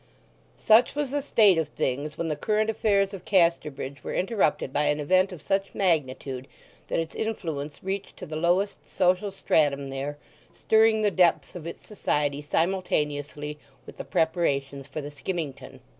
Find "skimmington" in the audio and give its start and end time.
15.11-15.81